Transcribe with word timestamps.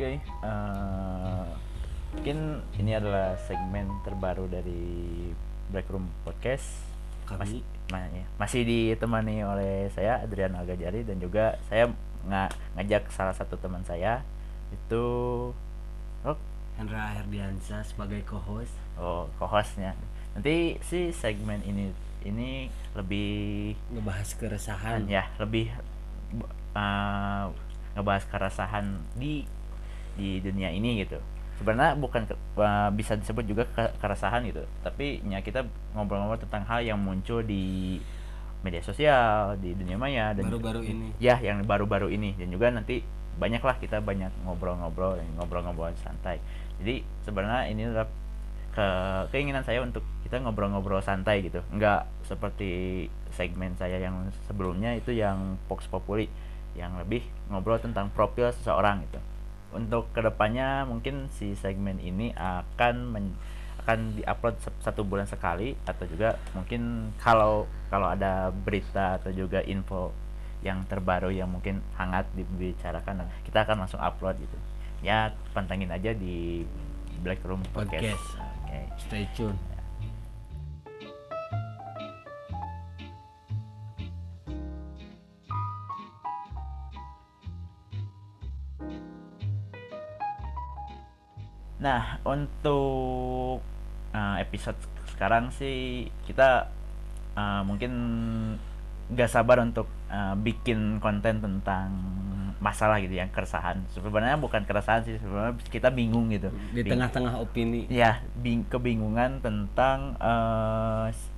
Oke, 0.00 0.16
eh, 0.16 1.44
mungkin 2.16 2.64
ini 2.80 2.96
adalah 2.96 3.36
segmen 3.44 3.84
terbaru 4.00 4.48
dari 4.48 5.28
Break 5.68 5.92
Room 5.92 6.08
Podcast. 6.24 6.88
Kami. 7.28 7.36
Masih, 7.36 7.60
ma- 7.92 8.08
ya, 8.08 8.24
masih 8.40 8.64
ditemani 8.64 9.44
oleh 9.44 9.92
saya 9.92 10.24
Adrian 10.24 10.56
Algajari 10.56 11.04
dan 11.04 11.20
juga 11.20 11.60
saya 11.68 11.92
nga- 12.24 12.48
ngajak 12.80 13.12
salah 13.12 13.36
satu 13.36 13.60
teman 13.60 13.84
saya 13.84 14.24
itu 14.72 15.04
oh, 16.24 16.36
Hendra 16.80 17.20
Herdiansa 17.20 17.84
sebagai 17.84 18.24
co-host. 18.24 18.72
oh 18.96 19.28
co-hostnya. 19.36 19.92
Nanti 20.32 20.80
si 20.80 21.12
segmen 21.12 21.60
ini 21.68 21.92
ini 22.24 22.72
lebih 22.96 23.76
ngebahas 23.92 24.32
keresahan. 24.32 25.04
ya 25.04 25.28
lebih 25.36 25.68
uh, 26.72 27.52
ngebahas 27.92 28.24
keresahan 28.32 28.96
di 29.20 29.44
di 30.20 30.44
dunia 30.44 30.68
ini 30.68 31.00
gitu. 31.00 31.16
Sebenarnya 31.56 31.96
bukan 31.96 32.24
ke- 32.24 32.36
uh, 32.56 32.92
bisa 32.92 33.16
disebut 33.16 33.44
juga 33.44 33.64
ke- 33.66 33.92
keresahan 33.96 34.44
gitu. 34.44 34.60
Tapi 34.80 35.24
ya 35.24 35.40
kita 35.40 35.64
ngobrol-ngobrol 35.92 36.36
tentang 36.38 36.68
hal 36.68 36.80
yang 36.80 37.00
muncul 37.00 37.40
di 37.40 37.96
media 38.60 38.84
sosial 38.84 39.56
di 39.56 39.72
dunia 39.72 39.96
maya 39.96 40.36
dan 40.36 40.44
Baru-baru 40.44 40.84
ini. 40.84 41.16
ya 41.16 41.40
yang 41.40 41.64
baru-baru 41.64 42.12
ini. 42.12 42.36
Dan 42.36 42.52
juga 42.52 42.68
nanti 42.68 43.00
banyaklah 43.36 43.80
kita 43.80 44.04
banyak 44.04 44.28
ngobrol-ngobrol 44.44 45.16
dan 45.16 45.28
ngobrol-ngobrol 45.36 45.88
santai. 45.96 46.36
Jadi 46.76 47.00
sebenarnya 47.24 47.72
ini 47.72 47.88
adalah 47.88 48.08
ke 48.70 48.86
keinginan 49.32 49.64
saya 49.64 49.80
untuk 49.80 50.04
kita 50.22 50.40
ngobrol-ngobrol 50.40 51.00
santai 51.00 51.40
gitu. 51.42 51.64
Nggak 51.72 52.04
seperti 52.24 52.70
segmen 53.32 53.72
saya 53.76 53.96
yang 53.96 54.28
sebelumnya 54.44 54.92
itu 54.92 55.12
yang 55.12 55.56
Vox 55.68 55.88
Populi 55.88 56.28
yang 56.72 56.94
lebih 56.96 57.20
ngobrol 57.48 57.80
tentang 57.80 58.08
profil 58.14 58.48
seseorang 58.54 59.02
gitu 59.04 59.18
untuk 59.72 60.10
ke 60.10 60.20
depannya 60.20 60.84
mungkin 60.88 61.30
si 61.30 61.54
segmen 61.54 61.98
ini 62.02 62.34
akan 62.34 62.94
men- 63.10 63.38
akan 63.80 64.20
diupload 64.20 64.60
satu 64.84 65.02
bulan 65.02 65.24
sekali 65.24 65.72
atau 65.88 66.04
juga 66.04 66.36
mungkin 66.52 67.12
kalau 67.16 67.64
kalau 67.88 68.12
ada 68.12 68.52
berita 68.52 69.16
atau 69.16 69.32
juga 69.32 69.64
info 69.64 70.12
yang 70.60 70.84
terbaru 70.84 71.32
yang 71.32 71.48
mungkin 71.48 71.80
hangat 71.96 72.28
dibicarakan 72.36 73.24
nah, 73.24 73.28
kita 73.42 73.64
akan 73.64 73.82
langsung 73.84 74.02
upload 74.04 74.36
gitu 74.36 74.58
ya 75.00 75.32
pantengin 75.56 75.88
aja 75.88 76.12
di 76.12 76.68
Black 77.24 77.40
Room 77.44 77.64
Podcast, 77.72 78.16
Podcast. 78.16 78.68
Oke. 78.68 78.80
Stay 79.00 79.24
tune. 79.36 79.56
Nah, 91.80 92.20
untuk 92.22 93.64
uh, 94.12 94.36
episode 94.36 94.76
sekarang 95.10 95.48
sih 95.50 96.06
kita 96.24 96.68
uh, 97.34 97.62
mungkin 97.64 97.92
nggak 99.10 99.26
sabar 99.26 99.58
untuk 99.58 99.88
uh, 100.06 100.36
bikin 100.36 101.00
konten 101.00 101.40
tentang 101.40 101.88
masalah 102.60 103.00
gitu 103.00 103.16
yang 103.16 103.32
keresahan. 103.32 103.80
Sebenarnya 103.90 104.36
bukan 104.36 104.62
keresahan 104.62 105.00
sih, 105.02 105.16
sebenarnya 105.16 105.56
kita 105.66 105.88
bingung 105.88 106.28
gitu. 106.28 106.52
Di 106.70 106.84
tengah-tengah 106.86 107.40
opini. 107.40 107.88
ya 107.88 108.20
bing 108.36 108.68
kebingungan 108.68 109.40
tentang 109.40 110.14
s- 111.08 111.32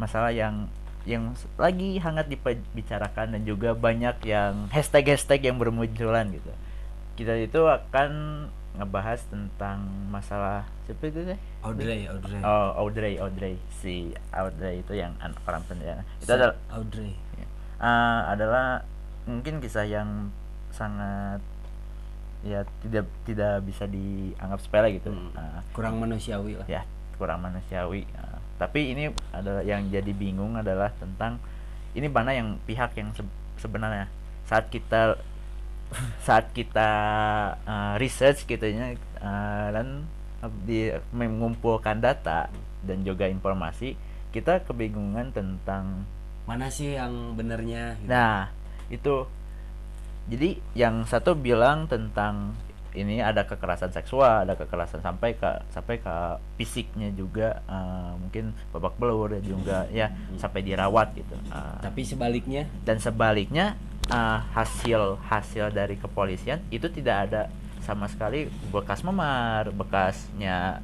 masalah 0.00 0.32
yang 0.32 0.66
yang 1.04 1.34
lagi 1.58 1.98
hangat 1.98 2.30
dibicarakan 2.30 3.34
dan 3.34 3.42
juga 3.42 3.74
banyak 3.74 4.22
yang 4.24 4.70
hashtag-hashtag 4.72 5.44
yang 5.44 5.60
bermunculan 5.60 6.32
gitu. 6.32 6.48
Kita 7.14 7.36
itu 7.36 7.60
akan 7.68 8.10
ngebahas 8.72 9.20
tentang 9.26 9.78
masalah 10.08 10.64
siapa 10.82 11.04
itu 11.04 11.24
teh? 11.24 11.38
Audrey, 11.60 12.06
Audrey. 12.06 12.40
Oh, 12.40 12.72
Audrey, 12.78 13.14
Audrey, 13.16 13.54
si 13.70 13.94
Audrey 14.30 14.80
itu 14.80 14.92
yang 14.92 15.12
an- 15.18 15.36
orang 15.42 15.60
penjara. 15.64 16.00
Itu 16.16 16.24
Si 16.24 16.32
adalah 16.32 16.56
Audrey. 16.68 17.12
eh, 17.78 18.20
adalah 18.26 18.80
mungkin 19.24 19.58
kisah 19.58 19.84
yang 19.84 20.30
sangat 20.70 21.38
ya 22.42 22.62
tidak 22.80 23.06
tidak 23.22 23.62
bisa 23.62 23.84
dianggap 23.86 24.58
sepele 24.58 24.88
gitu. 24.94 25.10
Hmm. 25.10 25.30
Eh, 25.32 25.60
Kurang 25.70 25.98
manusiawi 25.98 26.56
lah. 26.56 26.66
ya 26.66 26.82
kurang 27.14 27.38
manusiawi 27.40 28.02
Nah, 28.10 28.34
tapi 28.58 28.90
ini 28.90 29.06
adalah 29.30 29.62
yang 29.62 29.86
jadi 29.86 30.10
bingung 30.10 30.56
adalah 30.56 30.90
tentang 30.96 31.38
ini 31.92 32.08
mana 32.08 32.32
yang 32.32 32.58
pihak 32.62 32.96
yang 32.96 33.12
se- 33.12 33.22
sebenarnya 33.56 34.10
saat 34.42 34.66
kita 34.66 35.14
saat 36.26 36.50
kita 36.56 36.90
uh, 37.64 37.94
research 37.98 38.44
gitu 38.46 38.64
ya 38.66 38.94
uh, 39.20 39.68
dan 39.72 40.06
di 40.66 40.90
mengumpulkan 41.14 42.02
data 42.02 42.50
dan 42.82 43.06
juga 43.06 43.30
informasi 43.30 43.94
kita 44.34 44.64
kebingungan 44.66 45.30
tentang 45.30 46.02
Mana 46.42 46.66
sih 46.66 46.98
yang 46.98 47.38
benernya? 47.38 47.94
gitu. 48.02 48.10
Nah, 48.10 48.50
itu 48.90 49.14
jadi 50.26 50.58
yang 50.74 51.06
satu 51.06 51.38
bilang 51.38 51.86
tentang 51.86 52.56
ini 52.92 53.24
ada 53.24 53.48
kekerasan 53.48 53.94
seksual, 53.94 54.44
ada 54.44 54.52
kekerasan 54.58 55.00
sampai 55.00 55.32
ke 55.38 55.50
sampai 55.72 55.96
ke 56.02 56.14
fisiknya 56.60 57.08
juga 57.16 57.62
eh, 57.64 58.12
mungkin 58.20 58.52
babak 58.74 59.00
belur 59.00 59.32
dan 59.32 59.42
juga 59.46 59.88
ya 59.88 60.12
sampai 60.36 60.60
dirawat 60.60 61.16
gitu. 61.16 61.36
Eh, 61.48 61.78
Tapi 61.80 62.00
sebaliknya 62.04 62.68
dan 62.84 63.00
sebaliknya 63.00 63.78
eh, 64.08 64.38
hasil 64.54 65.20
hasil 65.22 65.70
dari 65.70 65.94
kepolisian 65.94 66.58
itu 66.70 66.88
tidak 66.88 67.28
ada 67.30 67.42
sama 67.82 68.06
sekali 68.06 68.46
bekas 68.70 69.02
memar, 69.02 69.70
bekasnya 69.70 70.80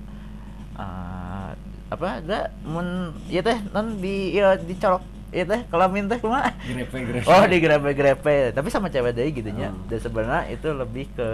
eh, 0.75 1.51
apa 1.89 2.21
ada 2.21 2.53
mun 2.69 3.17
ya 3.27 3.41
teh 3.41 3.57
non 3.73 3.97
di 3.97 4.37
ya 4.37 4.55
dicolok 4.55 5.01
ya 5.33 5.45
teh 5.45 5.65
kelamin 5.69 6.05
teh 6.05 6.21
kumaha 6.21 6.53
grepe-grepe. 6.61 7.25
Oh 7.25 7.45
di 7.49 7.59
grepe-grepe 7.59 8.53
tapi 8.53 8.69
sama 8.69 8.93
cewek 8.93 9.17
deh 9.17 9.29
gitu 9.33 9.49
nya 9.51 9.73
Hmm. 9.73 9.89
dan 9.89 9.99
sebenarnya 9.99 10.45
itu 10.53 10.69
lebih 10.69 11.09
ke 11.17 11.29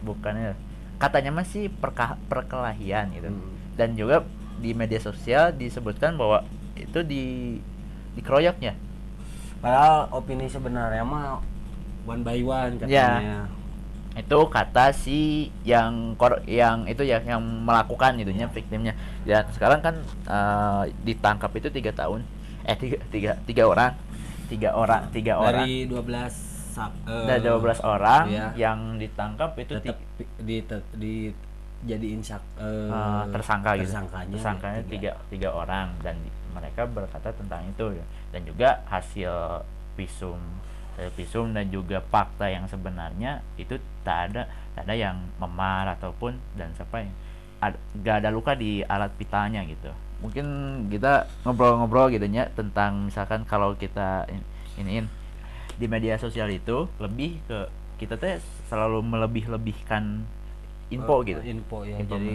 bukannya 0.00 0.58
katanya 0.98 1.32
masih 1.32 1.70
perka, 1.70 2.18
perkelahian 2.26 3.14
gitu 3.14 3.30
Hmm. 3.30 3.46
dan 3.78 3.94
juga 3.94 4.26
di 4.58 4.74
media 4.74 4.98
sosial 4.98 5.54
disebutkan 5.54 6.18
bahwa 6.18 6.42
itu 6.74 7.00
di 7.00 7.56
dikeroyoknya 8.18 8.74
Padahal 9.60 10.08
opini 10.10 10.48
sebenarnya 10.48 11.04
mah 11.04 11.40
one 12.08 12.24
by 12.24 12.40
one 12.40 12.74
Ya. 12.88 13.20
katanya. 13.20 13.40
itu 14.10 14.38
kata 14.50 14.90
si 14.90 15.48
yang 15.62 16.18
kor 16.18 16.42
yang 16.42 16.82
itu 16.90 17.06
ya 17.06 17.22
yang 17.22 17.38
melakukan 17.40 18.18
itunya 18.18 18.50
victimnya. 18.50 18.92
Dan 19.22 19.46
sekarang 19.54 19.80
kan 19.80 19.94
eh, 20.26 20.82
ditangkap 21.06 21.54
itu 21.54 21.70
tiga 21.70 21.94
tahun. 21.94 22.26
Eh 22.66 22.74
tiga 22.74 22.98
tiga 23.14 23.32
tiga 23.46 23.64
orang. 23.70 23.92
Tiga 24.50 24.74
orang 24.74 25.06
tiga 25.14 25.38
orang. 25.38 25.62
Dari 25.62 25.86
12 25.86 26.50
sap, 26.70 26.92
eh, 27.06 27.26
dari 27.26 27.42
12 27.46 27.82
orang 27.86 28.24
iya. 28.30 28.46
yang 28.58 28.98
ditangkap 28.98 29.54
itu 29.58 29.78
tetap 29.78 29.98
di, 30.42 30.56
di 30.98 31.14
jadiin 31.86 32.20
sak 32.20 32.42
eh, 32.60 32.88
eh, 32.92 33.22
tersangka 33.32 33.70
gitu. 33.80 33.88
tersangkanya 33.88 34.34
tersangkanya 34.36 34.80
tiga 34.84 35.10
tiga 35.32 35.48
orang 35.48 35.88
dan 36.04 36.14
di- 36.20 36.34
mereka 36.50 36.84
berkata 36.84 37.30
tentang 37.32 37.64
itu 37.66 37.94
dan 38.30 38.40
juga 38.42 38.82
hasil 38.86 39.62
visum 39.94 40.38
hasil 40.94 41.10
visum 41.14 41.46
dan 41.50 41.66
juga 41.68 42.02
fakta 42.02 42.46
yang 42.46 42.66
sebenarnya 42.66 43.40
itu 43.56 43.74
tak 44.02 44.32
ada 44.32 44.42
tak 44.74 44.86
ada 44.86 44.94
yang 44.94 45.16
memar 45.38 45.86
ataupun 45.94 46.34
dan 46.54 46.70
siapa 46.74 47.02
yang 47.02 47.12
ad, 47.60 47.74
gak 48.00 48.24
ada 48.24 48.30
luka 48.30 48.54
di 48.54 48.80
alat 48.80 49.12
vitalnya 49.16 49.60
gitu. 49.66 49.90
Mungkin 50.20 50.46
kita 50.88 51.28
ngobrol-ngobrol 51.44 52.12
gitu 52.12 52.24
ya 52.28 52.48
tentang 52.52 53.08
misalkan 53.08 53.44
kalau 53.44 53.72
kita 53.74 54.24
in- 54.28 54.46
iniin 54.76 55.06
di 55.76 55.86
media 55.88 56.16
sosial 56.16 56.48
itu 56.48 56.88
lebih 57.00 57.40
ke 57.48 57.58
kita 57.96 58.16
teh 58.16 58.40
selalu 58.68 59.00
melebih-lebihkan 59.04 60.24
info 60.88 61.20
Eh, 61.24 61.32
gitu. 61.32 61.40
info 61.44 61.84
ya 61.84 61.96
Info 62.00 62.16
jadi 62.16 62.32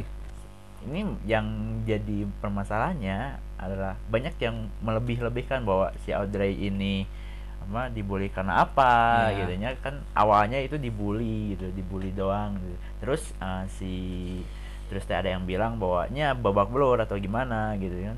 ini 0.85 0.99
yang 1.25 1.45
jadi 1.85 2.29
permasalahannya 2.39 3.41
adalah 3.55 3.95
banyak 4.11 4.35
yang 4.39 4.67
melebih-lebihkan 4.83 5.63
bahwa 5.63 5.91
si 6.03 6.11
Audrey 6.11 6.55
ini 6.59 7.07
apa 7.65 7.89
dibully 7.89 8.29
karena 8.29 8.61
apa 8.61 9.33
Ya. 9.33 9.41
gitu 9.41 9.57
nya 9.57 9.73
kan 9.81 9.97
awalnya 10.13 10.61
itu 10.61 10.77
dibully 10.77 11.57
gitu 11.57 11.73
dibully 11.73 12.13
doang 12.13 12.61
gitu. 12.61 12.77
terus 13.01 13.23
eh, 13.41 13.63
si 13.73 13.93
terus 14.85 15.01
ada 15.09 15.25
yang 15.33 15.49
bilang 15.49 15.81
bahwanya 15.81 16.37
babak 16.37 16.69
belur 16.69 17.01
atau 17.01 17.17
gimana 17.17 17.73
gitu 17.81 17.95
kan 18.05 18.17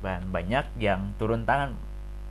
dan 0.00 0.20
banyak 0.32 0.64
yang 0.80 1.12
turun 1.20 1.44
tangan 1.44 1.76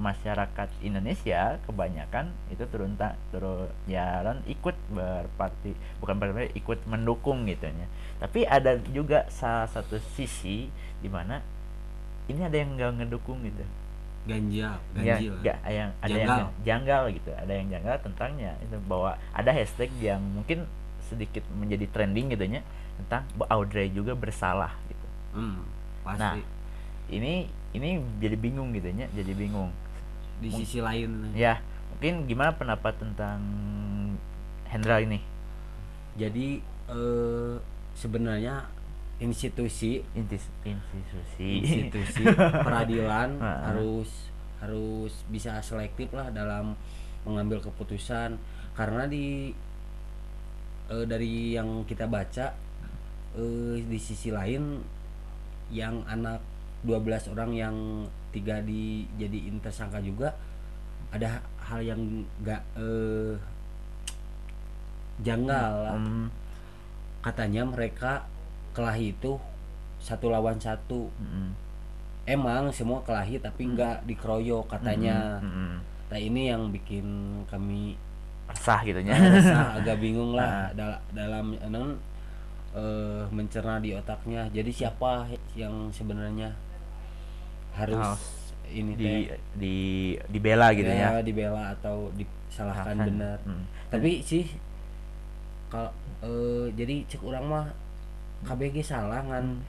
masyarakat 0.01 0.69
Indonesia 0.81 1.59
kebanyakan 1.67 2.31
itu 2.49 2.63
turun 2.71 2.95
tak 2.97 3.19
turun 3.29 3.69
ya 3.85 4.23
dan 4.25 4.41
ikut 4.49 4.73
berparti 4.89 5.75
bukan 6.01 6.15
berparti 6.17 6.55
ikut 6.57 6.79
mendukung 6.89 7.45
gitu 7.45 7.69
ya 7.69 7.87
tapi 8.17 8.47
ada 8.47 8.79
juga 8.89 9.29
salah 9.29 9.67
satu 9.69 10.01
sisi 10.17 10.71
di 11.03 11.09
mana 11.11 11.43
ini 12.29 12.41
ada 12.45 12.55
yang 12.55 12.77
nggak 12.77 12.91
ngedukung 13.01 13.41
gitu. 13.41 13.65
Ganjil 14.29 14.69
ya 14.69 15.17
ganjil. 15.17 15.33
nggak 15.41 15.57
ada 15.65 15.73
yang 15.73 15.91
ada 15.99 16.13
yang 16.13 16.29
Janggal. 16.61 17.03
gitu. 17.17 17.29
Ada 17.33 17.51
yang 17.57 17.67
janggal 17.73 17.95
tentangnya. 18.05 18.51
Itu 18.61 18.77
bahwa 18.85 19.11
ada 19.33 19.49
hashtag 19.49 19.89
yang 19.97 20.21
mungkin 20.21 20.69
sedikit 21.09 21.41
menjadi 21.57 21.89
trending 21.89 22.29
gitu 22.37 22.45
nya 22.45 22.61
tentang 23.01 23.25
Audrey 23.49 23.89
juga 23.89 24.13
bersalah 24.13 24.77
gitu. 24.85 25.07
Hmm, 25.33 25.65
pasti. 26.05 26.21
Nah, 26.21 26.33
ini 27.09 27.49
ini 27.73 27.89
jadi 28.21 28.37
bingung 28.37 28.69
gitu 28.77 28.93
nya 28.93 29.09
jadi 29.17 29.33
bingung. 29.33 29.73
Di 30.39 30.53
sisi 30.53 30.79
lain. 30.79 31.33
ya 31.35 31.59
mungkin 31.91 32.29
gimana 32.29 32.53
pendapat 32.55 32.95
tentang 33.01 33.41
Hendra 34.69 35.01
ini? 35.01 35.19
Jadi 36.13 36.61
eh 36.89 37.55
sebenarnya 37.97 38.69
institusi. 39.19 40.01
Intis, 40.15 40.47
institusi. 40.63 41.49
Institusi. 41.63 42.23
Peradilan. 42.67 43.39
Harus 43.39 44.31
harus 44.59 45.13
bisa 45.31 45.59
selektif 45.63 46.11
lah 46.11 46.31
dalam 46.31 46.75
mengambil 47.27 47.59
keputusan. 47.63 48.39
Karena 48.75 49.07
di 49.07 49.51
eh, 50.89 51.05
dari 51.05 51.55
yang 51.55 51.83
kita 51.83 52.07
baca 52.07 52.55
eh, 53.35 53.75
di 53.83 53.99
sisi 53.99 54.31
lain 54.31 54.79
yang 55.69 56.01
anak 56.09 56.41
12 56.87 57.35
orang 57.35 57.51
yang 57.53 57.75
tiga 58.31 58.63
dijadiin 58.63 59.59
tersangka 59.59 59.99
juga 59.99 60.31
ada 61.09 61.41
hal 61.59 61.81
yang 61.81 62.01
enggak 62.41 62.61
eh, 62.77 63.35
janggal 65.19 65.99
Hmm, 65.99 66.31
katanya 67.19 67.67
mereka 67.67 68.23
kelahi 68.79 69.11
itu 69.11 69.35
satu 69.99 70.31
lawan 70.31 70.55
satu. 70.55 71.11
Mm, 71.19 71.51
emang 72.23 72.71
semua 72.71 73.03
kelahi 73.03 73.35
tapi 73.43 73.67
nggak 73.67 74.07
dikeroyok 74.07 74.71
katanya. 74.71 75.43
Mm, 75.43 75.51
mm, 75.51 75.75
nah 76.09 76.19
ini 76.19 76.41
yang 76.47 76.71
bikin 76.71 77.05
kami 77.51 77.99
resah 78.47 78.79
gitu 78.81 79.03
nya. 79.03 79.13
Resah 79.35 79.77
agak 79.77 79.99
bingung 79.99 80.33
lah 80.33 80.71
dal- 80.73 81.03
dalam 81.11 81.53
non 81.67 81.99
eh, 82.71 83.23
mencerna 83.29 83.77
di 83.77 83.91
otaknya. 83.93 84.47
Jadi 84.49 84.71
siapa 84.71 85.27
yang 85.53 85.91
sebenarnya 85.91 86.55
harus 87.75 87.99
Harus 87.99 88.23
ini 88.69 88.93
di 88.93 89.05
teh? 89.25 89.39
di 89.57 89.77
dibela 90.29 90.69
gitu 90.73 90.85
ya, 90.89 91.17
ya, 91.17 91.21
dibela 91.21 91.73
atau 91.73 92.09
disalahkan 92.13 92.93
Salahkan. 92.93 93.07
benar. 93.09 93.37
Hmm. 93.41 93.65
tapi 93.89 94.21
sih 94.21 94.45
kalau 95.69 95.89
eh, 96.21 96.69
jadi 96.77 97.01
cek 97.09 97.21
orang 97.25 97.45
mah 97.49 97.65
KBG 98.41 98.81
salah 98.81 99.19
kan 99.21 99.59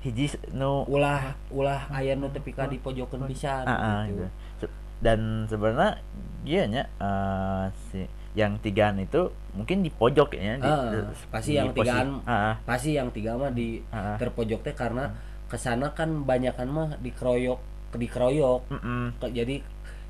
hiji 0.00 0.26
s- 0.28 0.42
nu 0.50 0.86
ulah 0.86 1.34
ulah 1.50 1.90
aya 1.90 2.14
nu 2.14 2.28
tepi 2.28 2.50
ka 2.50 2.66
dipojokeun 2.66 3.26
pisan 3.26 3.64
Ah, 3.64 3.74
ah, 3.74 4.00
gitu. 4.04 4.22
gitu. 4.22 4.26
Se- 4.60 4.74
dan 4.98 5.20
sebenarnya 5.44 5.98
dia 6.42 6.62
nya 6.64 6.82
eh, 6.96 7.64
si 7.84 8.06
yang 8.32 8.60
tigaan 8.60 9.00
itu 9.00 9.28
mungkin 9.52 9.80
di 9.80 9.88
pojok 9.88 10.36
ya 10.36 10.54
di, 10.56 10.64
Ah, 10.64 10.92
di- 10.92 11.26
pasti 11.26 11.50
di 11.50 11.58
yang 11.58 11.68
posi- 11.68 11.78
tigaan 11.82 12.08
ah, 12.22 12.32
ah, 12.32 12.54
Pasti 12.62 12.90
yang 12.92 13.08
tiga 13.10 13.34
mah 13.34 13.50
di 13.50 13.80
ah, 13.88 14.14
ah. 14.14 14.16
terpojok 14.16 14.60
teh 14.62 14.74
karena 14.74 15.10
ke 15.46 15.56
sana 15.56 15.90
kan 15.90 16.22
banyakan 16.22 16.68
mah 16.68 16.88
dikeroyok 17.00 17.58
dikeroyok 17.92 18.60
Mm-mm. 18.68 19.16
Ke- 19.16 19.32
jadi 19.32 19.56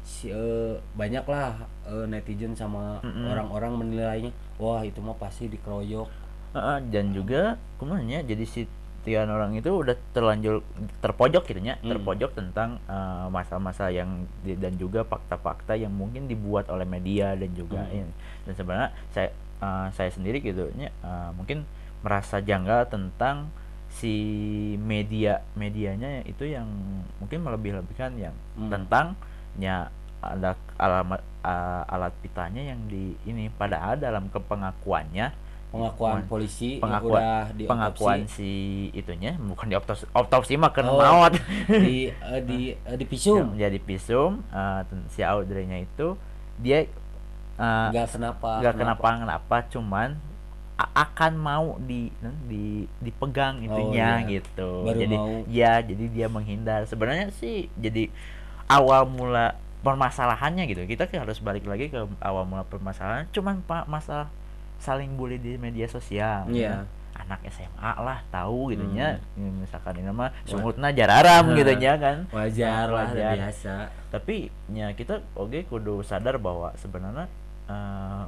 si, 0.03 0.29
eh, 0.29 0.75
banyak 0.93 1.25
lah 1.25 1.57
eh, 1.85 2.05
netizen 2.05 2.53
sama 2.53 2.99
orang-orang 3.25 3.73
menilainya 3.77 4.31
wah 4.57 4.83
itu 4.83 4.99
mah 4.99 5.15
pasti 5.15 5.47
dikeroyok 5.47 6.26
Ah, 6.53 6.79
dan 6.81 7.11
juga 7.11 7.55
ke 7.77 7.85
mana 7.85 8.03
jadi 8.23 8.45
si 8.45 8.65
tigaan 9.03 9.31
orang 9.31 9.55
itu 9.55 9.71
udah 9.71 9.95
terlanjur 10.11 10.67
terpojok 10.99 11.47
gitu 11.47 11.61
nya 11.61 11.79
Hmm. 11.79 11.95
terpojok 11.95 12.35
tentang 12.35 12.83
eh, 12.83 13.27
masa-masa 13.29 13.87
yang 13.89 14.27
di- 14.41 14.57
dan 14.57 14.75
juga 14.75 15.03
fakta-fakta 15.03 15.75
yang 15.75 15.91
mungkin 15.91 16.27
dibuat 16.27 16.67
oleh 16.67 16.83
media 16.83 17.33
dan 17.33 17.51
juga 17.53 17.83
Hmm. 17.83 18.03
ini. 18.03 18.13
dan 18.43 18.53
sebenarnya 18.53 18.91
saya 19.11 19.31
eh, 19.57 19.87
saya 19.91 20.11
sendiri 20.11 20.41
gitu 20.41 20.69
nya 20.75 20.91
eh, 20.91 21.31
mungkin 21.33 21.63
merasa 22.03 22.39
janggal 22.39 22.87
tentang 22.87 23.49
si 23.89 24.13
media 24.77 25.41
medianya 25.55 26.21
itu 26.23 26.45
yang 26.45 26.67
mungkin 27.17 27.41
melebih-lebihkan 27.41 28.19
yang 28.19 28.35
Hmm. 28.55 28.69
tentang 28.69 29.07
ya 29.57 29.87
ada 30.19 30.59
alamat 30.77 31.23
eh, 31.41 31.83
alat 31.87 32.11
pitanya 32.19 32.61
yang 32.67 32.83
di 32.85 33.15
ini 33.23 33.47
padahal 33.49 33.95
dalam 33.97 34.27
kepengakuannya 34.29 35.31
pengakuan 35.77 36.21
polisi 36.25 36.71
yang 36.81 36.85
pengakuan. 36.89 37.21
udah 37.21 37.41
di 37.53 37.65
pengakuan 37.69 38.19
si 38.25 38.51
itunya 38.91 39.37
bukan 39.37 39.67
di 39.69 39.77
otopsi 40.13 40.55
mah 40.57 40.73
kan 40.73 40.89
Oh. 40.89 40.97
maut. 40.97 41.37
di 41.69 42.09
eh, 42.09 42.41
di 42.43 42.59
eh, 42.89 42.97
di 42.97 43.05
pisum 43.05 43.53
jadi 43.55 43.77
pisum 43.77 44.41
eh, 44.49 44.81
ten- 44.89 45.07
si 45.13 45.21
Audrey-nya 45.21 45.85
itu 45.85 46.17
dia 46.57 46.89
eh, 47.61 47.87
nggak 47.93 48.17
kenapa 48.17 48.65
nggak 48.65 48.75
kenapa. 48.75 49.09
kenapa 49.21 49.57
cuman 49.69 50.17
akan 50.77 51.33
mau 51.41 51.67
di 51.81 52.13
di 52.45 52.85
dipegang 53.01 53.65
itunya 53.65 54.21
iya. 54.21 54.29
gitu. 54.29 54.85
Baru 54.85 55.01
jadi 55.01 55.17
mau. 55.17 55.41
ya 55.49 55.81
jadi 55.81 56.05
dia 56.13 56.27
menghindar. 56.29 56.85
Sebenarnya 56.85 57.33
sih 57.33 57.73
jadi 57.81 58.13
awal 58.69 59.09
mula 59.09 59.57
permasalahannya 59.81 60.69
gitu. 60.69 60.85
Kita 60.85 61.09
harus 61.17 61.41
balik 61.41 61.65
lagi 61.65 61.89
ke 61.89 62.05
awal 62.21 62.45
mula 62.45 62.69
permasalahan 62.69 63.25
cuman 63.33 63.65
pak 63.65 63.89
masalah 63.89 64.29
saling 64.79 65.15
bully 65.15 65.37
di 65.37 65.57
media 65.57 65.85
sosial 65.85 66.47
Iya. 66.47 66.85
anak 67.17 67.41
SMA 67.49 67.93
lah 67.97 68.21
tahu 68.29 68.71
gitu 68.71 68.85
nya 68.89 69.17
Hmm. 69.35 69.59
misalkan 69.59 69.97
ini 69.97 70.11
mah 70.11 70.29
sungutna 70.45 70.91
jararam 70.91 71.49
gitu 71.53 71.73
nya 71.75 71.97
kan 72.05 72.29
wajar 72.29 72.87
lah 72.87 73.09
Wajar. 73.09 73.33
biasa 73.35 73.75
tapi 74.09 74.47
ya 74.69 74.93
kita 74.93 75.25
oke 75.33 75.65
kudu 75.65 76.01
sadar 76.01 76.37
bahwa 76.37 76.77
sebenarnya 76.77 77.25
eh, 77.67 78.25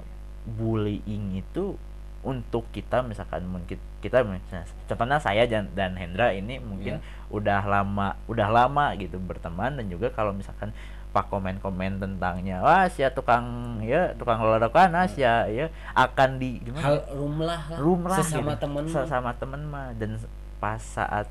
bullying 0.48 1.36
itu 1.36 1.76
untuk 2.18 2.66
kita 2.68 2.98
misalkan 3.00 3.46
mungkin 3.46 3.78
kita 4.00 4.24
misalnya, 4.24 4.66
contohnya 4.84 5.18
saya 5.18 5.46
dan, 5.46 5.70
dan 5.72 5.94
Hendra 5.94 6.32
ini 6.32 6.58
mungkin 6.58 6.98
udah 7.28 7.62
lama 7.62 8.18
udah 8.26 8.48
lama 8.48 8.90
gitu 8.96 9.20
berteman 9.20 9.76
dan 9.76 9.86
juga 9.86 10.10
kalau 10.10 10.32
misalkan 10.32 10.74
pak 11.18 11.26
komen-komen 11.28 11.98
tentangnya. 11.98 12.62
Wah 12.62 12.86
si 12.86 13.02
tukang 13.10 13.42
ya 13.82 14.14
tukang 14.14 14.38
lolokan 14.38 14.94
ah 14.94 15.02
si 15.04 15.26
ya 15.26 15.66
akan 15.92 16.38
di 16.38 16.62
gimana? 16.62 16.84
Hal 16.84 16.96
rumlah 17.10 17.62
lah. 17.66 17.78
Rumlah 17.82 18.18
sesama 18.22 18.54
gitu. 18.54 18.62
temen. 18.62 18.84
Sesama 18.86 19.30
temen 19.34 19.66
mah. 19.66 19.90
Dan 19.92 20.14
pas 20.58 20.78
saat 20.78 21.26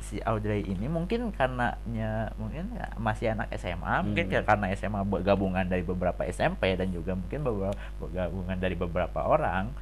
si 0.00 0.22
Audrey 0.22 0.62
ini 0.62 0.86
mungkin 0.86 1.28
karenanya 1.30 2.30
mungkin 2.36 2.70
ya 2.72 2.86
masih 2.96 3.34
anak 3.34 3.50
SMA 3.52 4.06
mungkin 4.06 4.24
Hmm. 4.24 4.34
ya 4.34 4.40
karena 4.40 4.66
SMA 4.70 5.02
gabungan 5.20 5.66
dari 5.66 5.82
beberapa 5.82 6.22
SMP 6.24 6.78
dan 6.78 6.88
juga 6.88 7.12
mungkin 7.12 7.42
beberapa 7.42 7.76
gabungan 8.06 8.54
dari 8.54 8.72
beberapa 8.72 9.20
orang 9.20 9.74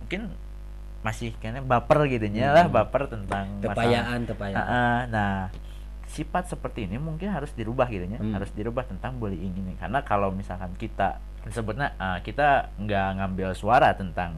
mungkin 0.00 0.32
masih 1.04 1.36
kayaknya 1.36 1.60
baper 1.60 2.08
gitu 2.08 2.24
nya 2.26 2.50
lah 2.50 2.64
Hmm. 2.66 2.74
baper 2.74 3.04
tentang 3.06 3.46
masalah- 3.54 3.74
tepayaan 3.76 4.20
tepayaan 4.24 4.56
Ah, 4.56 4.72
ah, 4.72 4.98
nah 5.06 5.34
sifat 6.06 6.48
seperti 6.48 6.86
ini 6.86 6.96
mungkin 6.96 7.28
harus 7.30 7.50
dirubah 7.52 7.90
gitu 7.90 8.06
ya. 8.06 8.18
Hmm. 8.18 8.32
harus 8.34 8.50
dirubah 8.54 8.86
tentang 8.86 9.18
bullying 9.18 9.52
ini. 9.54 9.74
Karena 9.76 10.00
kalau 10.06 10.30
misalkan 10.30 10.72
kita 10.78 11.18
sebutnya 11.50 11.94
ah, 11.98 12.18
kita 12.22 12.74
nggak 12.78 13.08
ngambil 13.22 13.54
suara 13.54 13.94
tentang 13.94 14.34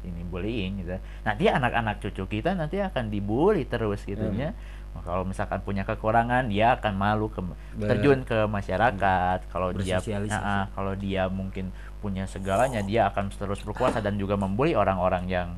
ini 0.00 0.24
bullying 0.24 0.80
gitu 0.80 0.96
nanti 1.22 1.44
anak-anak 1.46 2.00
cucu 2.00 2.40
kita 2.40 2.56
nanti 2.56 2.80
akan 2.80 3.12
dibully 3.12 3.68
terus 3.68 4.02
gitu 4.08 4.24
Hmm. 4.24 4.38
ya. 4.38 4.50
Nah, 4.90 5.06
kalau 5.06 5.22
misalkan 5.22 5.62
punya 5.62 5.86
kekurangan 5.86 6.50
dia 6.50 6.74
akan 6.74 6.98
malu 6.98 7.30
ke 7.30 7.38
terjun 7.78 8.26
ke 8.26 8.50
masyarakat. 8.50 9.46
Kalau 9.46 9.70
dia 9.70 10.02
Bersosialisasi. 10.02 10.34
Ah, 10.34 10.50
ah, 10.50 10.64
kalau 10.74 10.98
dia 10.98 11.30
mungkin 11.30 11.70
punya 12.02 12.26
segalanya 12.26 12.82
dia 12.82 13.06
akan 13.06 13.30
terus 13.30 13.62
berkuasa 13.62 14.02
dan 14.02 14.18
juga 14.18 14.34
membuli 14.34 14.74
orang-orang 14.74 15.30
yang 15.30 15.50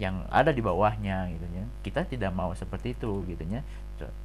yang 0.00 0.26
ada 0.32 0.50
di 0.50 0.58
bawahnya 0.64 1.28
gitu 1.28 1.46
ya. 1.52 1.64
Kita 1.84 2.08
tidak 2.08 2.32
mau 2.32 2.50
seperti 2.56 2.96
itu 2.96 3.20
gitu 3.28 3.44
ya 3.46 3.60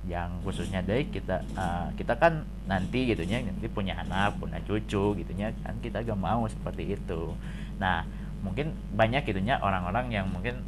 yang 0.04 0.30
khususnya 0.42 0.80
dari 0.80 1.06
kita 1.06 1.42
ah, 1.54 1.90
kita 1.94 2.14
kan 2.14 2.42
nanti 2.64 3.08
gitu 3.08 3.24
ya 3.24 3.40
nanti 3.40 3.66
punya 3.66 3.98
anak 3.98 4.38
punya 4.38 4.62
cucu 4.62 5.16
gitu 5.16 5.32
ya 5.34 5.50
kan 5.62 5.74
kita 5.80 6.02
gak 6.02 6.16
mau 6.16 6.46
seperti 6.46 6.94
itu. 6.94 7.34
Nah 7.78 8.06
mungkin 8.40 8.70
banyak 8.92 9.24
gitu 9.24 9.40
ya 9.40 9.58
orang-orang 9.58 10.12
yang 10.12 10.28
mungkin 10.28 10.60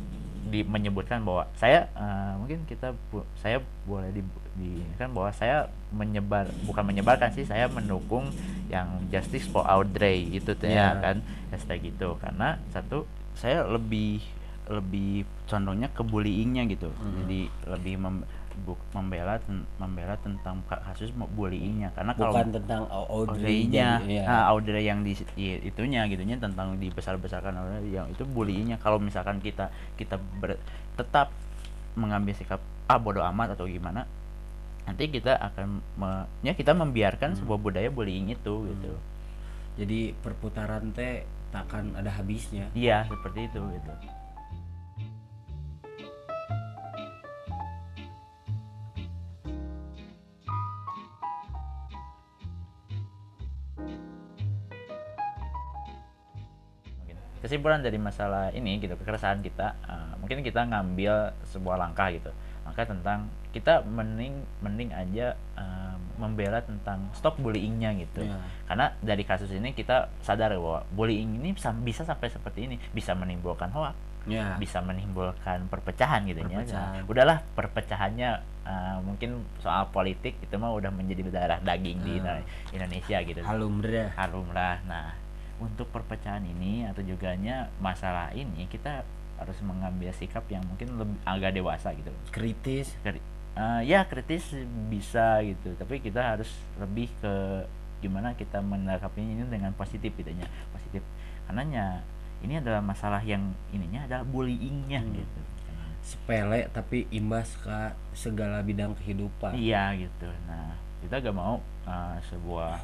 di 0.45 0.61
menyebutkan 0.61 1.21
bahwa 1.21 1.49
saya 1.53 1.89
ah, 1.93 2.33
mungkin 2.35 2.63
kita 2.63 2.93
bu- 3.09 3.25
saya 3.35 3.57
boleh 3.83 4.09
di, 4.09 4.21
di 4.55 4.69
kan 4.95 5.09
bahwa 5.09 5.29
saya 5.29 5.67
menyebar 5.89 6.45
bukan 6.63 6.85
menyebarkan 6.85 7.29
sih 7.31 7.43
saya 7.43 7.65
mendukung 7.67 8.29
yang 8.69 8.87
justice 9.07 9.45
for 9.45 9.65
Audrey 9.65 10.29
itu 10.31 10.53
tuh 10.53 10.65
ya 10.65 10.93
Ya. 10.93 11.01
kan? 11.01 11.17
Hashtag 11.49 11.85
gitu. 11.85 12.17
Karena 12.17 12.57
satu 12.69 13.05
saya 13.33 13.65
lebih 13.65 14.21
lebih 14.65 15.25
condongnya 15.45 15.85
ke 15.87 16.01
bullyingnya 16.01 16.65
gitu. 16.67 16.89
Hmm. 16.89 17.21
jadi 17.21 17.39
lebih 17.69 17.95
mem- 17.99 18.25
bu- 18.57 18.79
membela 18.91 19.35
ten- 19.37 19.67
membela 19.75 20.15
tentang 20.17 20.63
ka- 20.65 20.79
kasus 20.81 21.09
bullyingnya 21.11 21.91
karena 21.91 22.11
kalau 22.13 22.31
bukan 22.31 22.55
tentang 22.55 22.81
Au- 22.87 23.07
Audrey 23.23 23.67
Audrey-nya 23.67 23.87
jadi- 23.99 24.15
ya. 24.15 24.23
nah, 24.23 24.43
Audrey 24.49 24.83
yang 24.83 24.99
di 25.01 25.11
i- 25.35 25.61
itunya 25.61 26.05
gitunya 26.05 26.35
tentang 26.35 26.75
dibesar-besarkan 26.75 27.51
Audrey 27.53 27.91
yang 27.91 28.07
itu 28.07 28.23
bullyingnya 28.23 28.77
kalau 28.77 28.97
misalkan 28.97 29.37
kita 29.37 29.67
kita 29.93 30.15
ber- 30.39 30.61
tetap 30.95 31.35
mengambil 31.93 32.31
sikap 32.31 32.59
ah 32.85 32.95
bodoh 32.95 33.23
amat 33.25 33.55
atau 33.55 33.65
gimana 33.65 34.07
nanti 34.83 35.09
kita 35.09 35.35
akan 35.35 35.81
me- 35.95 36.27
ya 36.41 36.53
kita 36.53 36.71
membiarkan 36.71 37.33
Hmm. 37.33 37.39
sebuah 37.41 37.57
budaya 37.57 37.89
bullying 37.89 38.29
itu 38.29 38.69
gitu. 38.69 38.93
Jadi 39.75 40.15
perputaran 40.15 40.91
teh 40.91 41.25
tak 41.49 41.67
akan 41.67 41.95
ada 41.95 42.11
habisnya. 42.11 42.71
Iya 42.71 43.03
seperti 43.05 43.47
itu 43.47 43.59
gitu 43.59 43.91
kesimpulan 57.45 57.85
dari 57.85 58.01
masalah 58.01 58.49
ini 58.51 58.81
gitu 58.81 58.97
kekeresahan 58.97 59.45
kita 59.45 59.77
uh, 59.85 60.17
mungkin 60.17 60.41
kita 60.41 60.65
ngambil 60.65 61.29
sebuah 61.45 61.77
langkah 61.77 62.09
gitu. 62.09 62.33
Langkah 62.65 62.89
tentang 62.89 63.29
kita 63.53 63.85
mending 63.85 64.41
mending 64.65 64.89
aja 64.89 65.37
uh, 65.53 65.93
membela 66.17 66.57
tentang 66.65 67.05
stop 67.13 67.37
bullyingnya 67.37 67.93
gitu. 68.01 68.25
Ya. 68.25 68.41
karena 68.65 68.89
dari 69.05 69.21
kasus 69.21 69.53
ini 69.53 69.77
kita 69.77 70.09
sadar 70.25 70.57
bahwa 70.57 70.81
bullying 70.89 71.37
ini 71.37 71.53
bisa, 71.53 71.69
bisa 71.71 72.01
sampai 72.01 72.33
seperti 72.33 72.65
ini. 72.65 72.75
Bisa 72.89 73.13
menimbulkan 73.13 73.69
hoax 73.69 73.93
ya 74.25 74.57
bisa 74.57 74.81
menimbulkan 74.81 75.69
perpecahan 75.69 76.25
gitu 76.25 76.41
ya. 76.49 76.65
Nah, 76.65 77.05
udahlah 77.05 77.45
perpecahannya 77.53 78.41
uh, 78.65 78.97
mungkin 79.05 79.45
soal 79.61 79.85
politik 79.93 80.41
itu 80.41 80.55
mah 80.57 80.73
udah 80.73 80.89
menjadi 80.89 81.29
darah 81.29 81.61
daging 81.61 82.01
di 82.01 82.17
Ah. 82.25 82.41
Indonesia 82.73 83.21
gitu. 83.21 83.45
Halum 83.45 83.85
dah 83.85 84.09
harum 84.17 84.49
lah 84.49 84.81
nah 84.89 85.13
untuk 85.57 85.87
perpecahan 85.87 86.43
ini 86.43 86.83
atau 86.83 86.99
juganya 86.99 87.71
masalah 87.79 88.31
ini 88.31 88.67
kita 88.67 89.07
harus 89.35 89.59
mengambil 89.63 90.11
sikap 90.11 90.43
yang 90.47 90.63
mungkin 90.63 90.95
lebih 90.95 91.15
agak 91.23 91.51
dewasa 91.51 91.91
gitu. 91.95 92.11
Kritis? 92.31 92.95
Kri- 92.99 93.23
eh, 93.55 93.81
ya 93.83 94.03
kritis 94.03 94.51
bisa 94.87 95.39
gitu 95.43 95.75
tapi 95.75 95.99
kita 95.99 96.35
harus 96.35 96.51
lebih 96.75 97.07
ke 97.23 97.33
gimana 97.99 98.35
kita 98.35 98.59
menangkapinya 98.59 99.31
ini 99.31 99.43
dengan 99.47 99.71
positif 99.73 100.11
gitu 100.15 100.27
ya 100.29 100.47
positif. 100.71 101.01
Karena 101.47 101.61
ya, 101.71 101.87
ini 102.43 102.59
adalah 102.59 102.81
masalah 102.83 103.23
yang 103.23 103.53
ininya 103.71 104.05
adalah 104.05 104.25
bullyingnya 104.27 105.01
Hmm. 105.01 105.13
gitu. 105.15 105.39
Sepele 106.05 106.69
tapi 106.69 107.09
imbas 107.09 107.49
ke 107.57 107.79
segala 108.13 108.61
bidang 108.61 108.93
kehidupan. 108.99 109.57
Iya 109.57 109.95
gitu. 109.97 110.29
Nah 110.45 110.77
kita 111.01 111.17
gak 111.21 111.33
mau 111.33 111.57
eh, 111.87 112.17
sebuah 112.29 112.77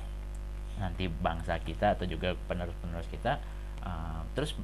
nanti 0.81 1.05
bangsa 1.07 1.55
kita 1.59 1.93
atau 1.93 2.03
juga 2.03 2.33
penerus-penerus 2.45 3.05
kita 3.07 3.38
eh, 3.79 4.19
terus 4.33 4.57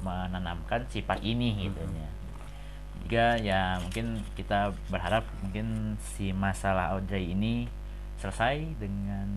menanamkan 0.00 0.84
sifat 0.86 1.22
ini 1.22 1.64
gitu 1.64 1.80
ya 1.86 2.10
juga 3.00 3.26
ya 3.38 3.60
mungkin 3.78 4.06
kita 4.34 4.58
berharap 4.86 5.24
mungkin 5.40 5.66
si 5.96 6.30
masalah 6.30 6.92
Audrey 6.92 7.30
ini 7.30 7.70
selesai 8.16 8.76
dengan 8.76 9.28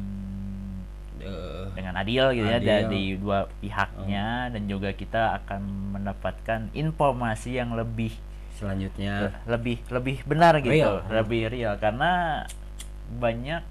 Eh, 1.24 1.66
dengan 1.72 1.96
adil 1.96 2.36
gitu 2.36 2.44
ya 2.44 2.60
Adil. 2.60 2.68
Oh. 2.68 2.75
dari 2.84 3.04
dua 3.16 3.40
pihaknya 3.63 4.28
dan 4.52 4.68
juga 4.68 4.92
kita 4.92 5.40
akan 5.40 5.62
mendapatkan 5.96 6.68
informasi 6.75 7.56
yang 7.56 7.72
lebih 7.72 8.12
selanjutnya 8.52 9.32
le- 9.32 9.40
lebih 9.48 9.78
lebih 9.88 10.18
benar 10.28 10.60
gitu 10.60 10.74
Real. 10.75 11.00
lebih 11.08 11.48
real 11.48 11.80
karena 11.80 12.44
banyak 13.13 13.63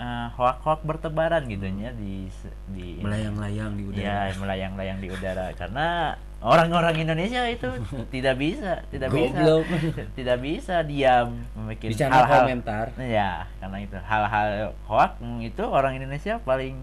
eh, 0.00 0.26
hoak-hoak 0.34 0.80
bertebaran 0.88 1.44
gitu 1.44 1.68
ya 1.68 1.92
di 1.92 2.26
di 2.72 2.98
melayang-layang 3.04 3.76
di 3.76 3.84
udara. 3.84 4.32
Ya 4.32 4.34
melayang-layang 4.40 4.98
di 5.04 5.08
udara. 5.12 5.52
Karena 5.52 6.16
orang-orang 6.40 6.96
Indonesia 7.04 7.44
itu 7.52 7.68
tidak 8.14 8.40
bisa 8.40 8.80
tidak 8.88 9.12
Goblok. 9.12 9.68
bisa 9.68 10.02
tidak 10.18 10.38
bisa 10.40 10.74
diam 10.88 11.44
memikir 11.52 11.92
hal-hal. 11.92 12.48
komentar. 12.48 12.86
Ya 12.96 13.44
karena 13.60 13.78
itu 13.84 13.96
hal-hal 14.00 14.72
hoak 14.88 15.20
itu 15.44 15.62
orang 15.68 16.00
Indonesia 16.00 16.40
paling 16.40 16.80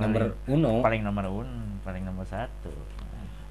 nomor 0.00 0.32
uno. 0.48 0.80
paling 0.80 1.04
nomor 1.04 1.24
un 1.28 1.50
paling 1.84 2.02
nomor 2.08 2.24
satu. 2.24 2.72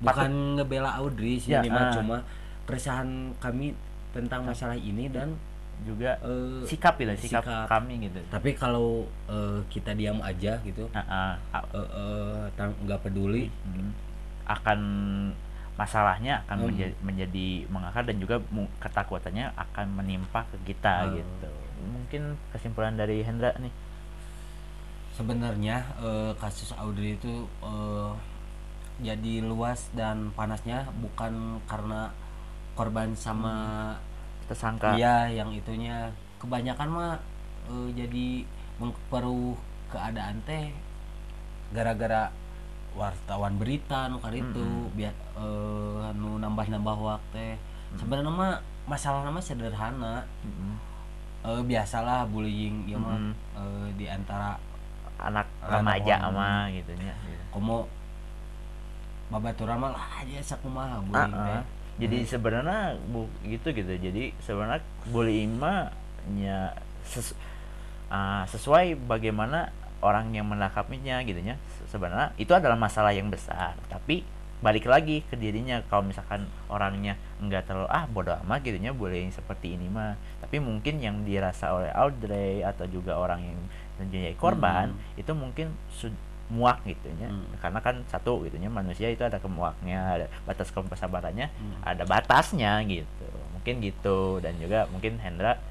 Bukan 0.02 0.56
ngebela 0.58 0.96
Audrey 0.98 1.36
sih 1.38 1.52
Ya, 1.52 1.62
ini 1.62 1.76
ah. 1.76 1.92
cuma 1.92 2.24
keresahan 2.64 3.36
kami 3.38 3.76
tentang 4.16 4.48
masalah 4.48 4.80
ini 4.80 5.12
dan 5.12 5.36
juga 5.84 6.20
eh, 6.20 6.64
sikap 6.68 7.00
gitu 7.00 7.12
sikap, 7.16 7.44
sikap. 7.44 7.68
kami 7.72 8.10
gitu 8.10 8.20
tapi 8.28 8.52
kalau 8.52 9.08
eh, 9.32 9.60
kita 9.72 9.96
diam 9.96 10.20
aja 10.20 10.60
gitu 10.62 10.86
Ah, 10.92 11.40
eh, 11.72 12.46
nggak 12.84 13.00
peduli 13.00 13.48
Hmm. 13.64 13.92
akan 14.50 14.80
masalahnya 15.80 16.44
akan 16.44 16.56
Hmm. 16.60 16.68
menjadi, 16.68 16.94
menjadi 17.00 17.48
mengakar 17.72 18.04
dan 18.04 18.20
juga 18.20 18.36
ketakutannya 18.84 19.48
akan 19.56 19.86
menimpa 19.96 20.44
ke 20.52 20.76
kita 20.76 21.08
Hmm. 21.08 21.16
gitu 21.24 21.50
mungkin 21.80 22.22
kesimpulan 22.52 23.00
dari 23.00 23.24
Hendra 23.24 23.56
nih 23.56 23.72
sebenarnya 25.16 25.84
eh, 26.00 26.32
kasus 26.36 26.76
Audrey 26.76 27.16
itu 27.16 27.48
eh, 27.64 28.12
jadi 29.00 29.40
luas 29.40 29.88
dan 29.96 30.32
panasnya 30.36 30.84
bukan 31.00 31.64
karena 31.64 32.12
korban 32.76 33.16
sama 33.16 33.56
tersangka 34.50 34.98
dia 34.98 35.30
yang 35.30 35.54
itunya 35.54 36.10
kebanyakan 36.42 36.90
mah 36.90 37.14
eh, 37.70 37.90
jadi 37.94 38.28
memperkeruh 38.82 39.54
keadaan 39.88 40.42
teh 40.44 40.74
gara-gara 41.70 42.34
wartawan 42.98 43.54
berita 43.56 44.10
nu 44.10 44.18
kan 44.18 44.34
itu 44.34 44.58
Mm-mm. 44.58 44.98
biar 44.98 45.14
eh, 45.38 46.06
nu 46.18 46.42
nambah-nambah 46.42 46.98
waktu 46.98 47.54
sebenarnya 47.94 48.34
mah 48.34 48.58
masalah 48.90 49.22
nama 49.22 49.38
sederhana 49.38 50.26
Mm-mm. 50.42 50.74
Eh, 51.40 51.62
biasalah 51.64 52.28
bullying 52.28 52.84
ya 52.84 52.98
mah 53.00 53.16
Mm-mm. 53.16 53.34
eh, 53.56 53.88
di 53.96 54.06
antara 54.10 54.58
anak 55.20 55.46
remaja 55.62 56.16
orang. 56.20 56.32
sama 56.32 56.50
gitu 56.74 56.92
nya 56.98 57.14
komo 57.52 57.86
babaturan 59.30 59.78
mah 59.78 59.92
lah 59.94 60.06
aja 60.20 60.42
sakumaha 60.42 60.98
Ah, 60.98 61.02
bullying 61.06 61.36
ah. 61.38 61.46
teh 61.46 61.62
jadi 62.00 62.18
sebenarnya 62.24 62.96
bu 63.12 63.28
gitu 63.44 63.76
gitu. 63.76 63.94
Jadi 64.00 64.32
sebenarnya 64.40 64.80
bullying 65.12 65.60
mah 65.60 65.92
nya 66.32 66.72
ses- 67.04 67.36
ah, 68.08 68.48
sesuai 68.48 68.96
bagaimana 69.08 69.76
orang 70.00 70.32
yang 70.32 70.48
menangkapinya 70.48 71.20
gitu 71.28 71.44
ya 71.44 71.60
Se- 71.76 71.92
sebenarnya 71.92 72.32
itu 72.40 72.56
adalah 72.56 72.80
masalah 72.80 73.12
yang 73.12 73.28
besar. 73.28 73.76
Tapi 73.92 74.24
balik 74.64 74.88
lagi 74.88 75.28
ke 75.28 75.36
dirinya. 75.36 75.84
Kalau 75.92 76.08
misalkan 76.08 76.48
orangnya 76.72 77.20
enggak 77.44 77.68
terlalu 77.68 77.92
ah 77.92 78.08
bodoh 78.08 78.36
amat 78.48 78.64
gitu 78.64 78.80
ya 78.80 78.96
bullying 78.96 79.36
seperti 79.36 79.76
ini 79.76 79.92
mah. 79.92 80.16
Tapi 80.40 80.64
mungkin 80.64 81.04
yang 81.04 81.28
dirasa 81.28 81.76
oleh 81.76 81.92
Audrey 81.92 82.64
atau 82.64 82.88
juga 82.88 83.20
orang 83.20 83.44
yang 83.44 83.60
menjadi 84.00 84.32
korban 84.40 84.96
itu 85.20 85.32
mungkin 85.36 85.76
muak 86.50 86.82
gitu 86.82 87.06
ya. 87.22 87.30
Hmm. 87.30 87.46
karena 87.62 87.78
kan 87.78 88.02
satu 88.10 88.42
gitu 88.42 88.58
ya 88.58 88.74
manusia 88.74 89.06
itu 89.14 89.22
ada 89.22 89.38
kemuaknya 89.38 90.18
ada 90.18 90.26
batas 90.50 90.74
kesabarannya 90.74 91.46
Hmm. 91.54 91.78
ada 91.86 92.04
batasnya 92.10 92.82
gitu. 92.90 93.30
Mungkin 93.54 93.86
gitu. 93.86 94.42
Dan 94.42 94.58
juga 94.58 94.90
mungkin 94.90 95.22
Hendra 95.22 95.62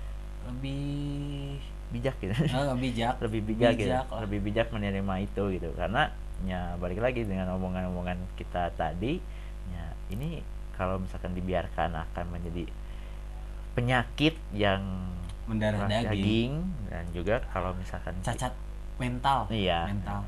lebih 0.47 1.59
bijak 1.91 2.15
gitu. 2.23 2.31
Eh, 2.55 2.77
bijak. 2.79 3.19
Lebih 3.19 3.41
bijak, 3.43 3.75
gitu. 3.75 3.91
Bijak 3.91 4.07
lah. 4.07 4.21
lebih 4.23 4.39
bijak 4.45 4.67
menerima 4.71 5.15
itu 5.19 5.43
gitu. 5.59 5.69
Karena 5.75 6.15
ya 6.47 6.79
balik 6.79 7.03
lagi 7.03 7.27
dengan 7.27 7.51
omongan-omongan 7.59 8.39
kita 8.39 8.71
tadi 8.79 9.19
ya 9.75 9.85
ini 10.15 10.39
kalau 10.79 11.03
misalkan 11.03 11.35
dibiarkan 11.35 11.91
akan 11.91 12.27
menjadi 12.31 12.71
penyakit 13.75 14.39
yang 14.55 15.11
mendarah 15.51 15.91
keras 15.91 16.07
daging 16.15 16.53
dan 16.87 17.05
juga 17.11 17.43
kalau 17.51 17.75
misalkan 17.75 18.15
cacat 18.23 18.55
mental. 19.03 19.51
Iya. 19.51 19.91
mental 19.91 20.23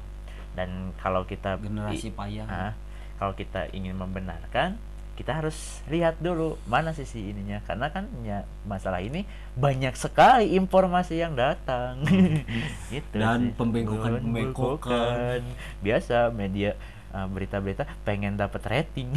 dan 0.61 0.93
kalau 1.00 1.25
kita 1.25 1.57
generasi 1.57 2.12
payah. 2.12 2.45
ah, 2.45 2.73
kalau 3.17 3.33
kita 3.33 3.73
ingin 3.73 3.97
membenarkan 3.97 4.76
kita 5.17 5.37
harus 5.37 5.85
lihat 5.85 6.17
dulu 6.17 6.57
mana 6.64 6.93
sisi 6.93 7.29
ininya. 7.29 7.61
Karena 7.64 7.88
kan 7.88 8.09
ya 8.21 8.45
masalah 8.64 9.00
ini 9.00 9.29
banyak 9.52 9.93
sekali 9.93 10.57
informasi 10.57 11.17
yang 11.17 11.37
datang. 11.37 12.00
Gitu 12.88 13.21
Dan 13.21 13.52
pembengkokan- 13.52 14.21
pembengkokan. 14.21 15.45
biasa 15.81 16.33
media 16.33 16.73
uh, 17.12 17.29
berita-berita 17.29 17.85
pengen 18.00 18.40
dapat 18.40 18.64
rating. 18.64 19.12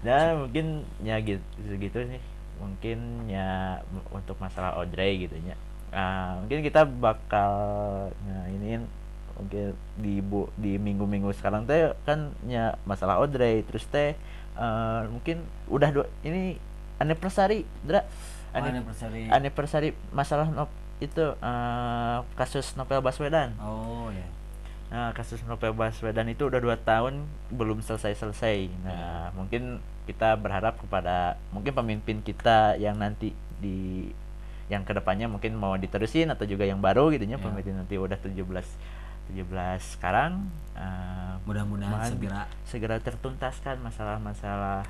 Dan 0.00 0.28
mungkin 0.48 0.66
ya 1.04 1.20
gitu 1.20 1.44
gitu 1.76 1.98
sih. 2.08 2.22
Mungkin 2.56 3.28
ya 3.28 3.84
untuk 4.08 4.40
masalah 4.40 4.80
Audrey 4.80 5.28
gitu 5.28 5.36
ya. 5.44 5.60
Ah, 5.92 6.40
mungkin 6.40 6.64
kita 6.64 6.88
bakal 6.88 7.52
nah 8.24 8.48
ini 8.48 8.80
mungkin 9.34 9.72
di 9.96 10.18
bu 10.18 10.48
di 10.54 10.76
minggu-minggu 10.76 11.32
sekarang 11.32 11.64
teh 11.64 11.92
kan 12.02 12.30
ya 12.44 12.76
masalah 12.82 13.16
Audrey 13.16 13.62
terus 13.62 13.84
teh 13.86 14.12
eh, 14.52 15.00
mungkin 15.06 15.40
udah 15.66 15.90
dua 15.90 16.06
ini 16.22 16.56
anniversary 16.96 17.64
Dra 17.80 18.02
Oh, 18.52 18.60
Anni- 18.60 18.68
anniversary. 18.74 19.22
anniversary 19.26 19.90
masalah 20.10 20.44
no- 20.46 20.68
itu 20.98 21.24
eh, 21.34 22.18
kasus 22.32 22.74
Novel 22.74 23.00
Baswedan 23.00 23.56
oh 23.58 24.08
ya 24.08 24.26
Nah, 24.88 25.08
kasus 25.10 25.40
Novel 25.42 25.72
Baswedan 25.72 26.28
itu 26.28 26.44
udah 26.44 26.60
dua 26.60 26.76
tahun 26.76 27.24
belum 27.48 27.80
selesai-selesai. 27.80 28.68
Nah, 28.84 29.32
mungkin 29.32 29.80
kita 30.04 30.36
berharap 30.36 30.76
kepada 30.76 31.40
mungkin 31.48 31.72
pemimpin 31.72 32.20
kita 32.20 32.76
yang 32.76 33.00
nanti 33.00 33.32
di 33.56 34.12
yang 34.68 34.84
ke 34.84 34.92
depannya 34.92 35.26
mungkin 35.26 35.56
mau 35.56 35.72
diterusin 35.74 36.28
atau 36.28 36.44
juga 36.44 36.64
yang 36.64 36.76
baru 36.78 37.08
gitu 37.08 37.24
ya 37.24 37.34
Ya. 37.34 37.40
pemimpin 37.40 37.72
nanti 37.72 37.96
udah 37.96 38.20
17 38.20 38.68
17 39.28 39.46
sekarang 39.92 40.48
eh, 40.74 41.34
mudah-mudahan 41.44 41.92
mudahan 41.92 42.10
segera 42.10 42.40
segera 42.64 42.96
tertuntaskan 42.98 43.78
masalah-masalah 43.78 44.82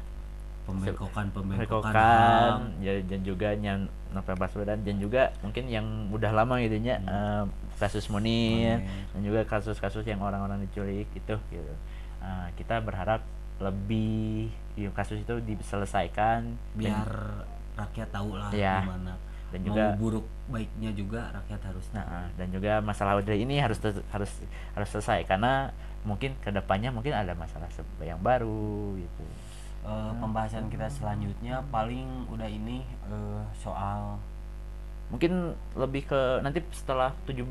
pembekokan 0.63 1.27
pembekokan 1.35 2.79
ya, 2.79 3.03
dan 3.03 3.21
juga 3.23 3.51
yang 3.53 3.85
Novel 4.11 4.37
Baswedan 4.37 4.79
dan 4.81 4.97
juga 4.97 5.35
mungkin 5.41 5.67
yang 5.67 5.83
udah 6.09 6.31
lama 6.31 6.61
gitu 6.61 6.79
nya 6.79 6.97
eh, 6.99 7.45
kasus 7.77 8.07
Munir 8.07 8.79
Munir. 8.79 9.11
dan 9.11 9.21
juga 9.23 9.41
kasus-kasus 9.45 10.05
yang 10.05 10.21
orang-orang 10.21 10.63
diculik 10.63 11.11
itu 11.11 11.35
gitu. 11.51 11.75
Eh, 12.23 12.47
kita 12.55 12.79
berharap 12.79 13.27
lebih 13.59 14.49
ya, 14.75 14.89
kasus 14.93 15.19
itu 15.19 15.35
diselesaikan 15.41 16.47
dan- 16.47 16.59
biar 16.75 17.11
rakyat 17.75 18.09
tahu 18.11 18.37
lah 18.37 18.51
Ya. 18.53 18.87
gimana 18.87 19.19
dan 19.53 19.61
mau 19.63 19.69
juga 19.69 19.85
buruk 20.01 20.27
baiknya 20.49 20.91
juga 20.97 21.21
rakyat 21.37 21.61
harus 21.69 21.85
tahu. 21.93 22.01
Nah, 22.01 22.27
dan 22.41 22.49
juga 22.49 22.73
masalah 22.81 23.21
wadah 23.21 23.37
ini 23.37 23.61
harus 23.61 23.79
harus 23.85 24.33
harus 24.73 24.89
selesai 24.89 25.29
karena 25.29 25.71
mungkin 26.03 26.35
ke 26.43 26.51
depannya 26.51 26.91
mungkin 26.91 27.15
ada 27.15 27.37
masalah 27.37 27.69
yang 28.03 28.19
baru 28.19 28.97
gitu. 28.97 29.25
Eh, 29.83 30.13
pembahasan 30.19 30.71
kita 30.71 30.87
selanjutnya 30.87 31.61
paling 31.69 32.27
udah 32.31 32.49
ini 32.49 32.87
eh, 33.11 33.43
soal 33.61 34.19
Mungkin 35.13 35.53
lebih 35.77 36.09
ke 36.09 36.41
nanti 36.41 36.65
setelah 36.73 37.13
17 37.29 37.45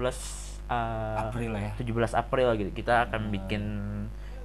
uh, 0.66 1.30
April 1.30 1.52
ya 1.54 1.72
17 1.78 2.18
April 2.18 2.48
gitu 2.58 2.72
kita 2.74 3.06
akan 3.06 3.30
Hmm. 3.30 3.34
bikin 3.38 3.64